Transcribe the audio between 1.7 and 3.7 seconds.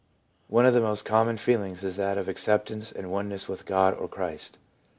is that of acceptance and one ness with